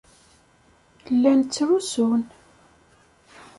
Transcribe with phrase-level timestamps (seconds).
[1.19, 2.21] Llan ttrusun.